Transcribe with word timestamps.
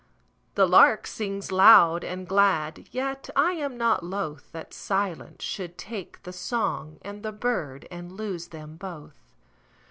The 0.55 0.67
lark 0.67 1.05
sings 1.05 1.51
loud 1.51 2.03
and 2.03 2.27
glad, 2.27 2.87
Yet 2.89 3.29
I 3.35 3.51
am 3.51 3.77
not 3.77 4.01
lothThat 4.01 4.73
silence 4.73 5.43
should 5.43 5.77
take 5.77 6.23
the 6.23 6.33
song 6.33 6.97
and 7.03 7.21
the 7.21 7.31
birdAnd 7.31 8.13
lose 8.17 8.47
them 8.47 8.77
both. 8.77 9.13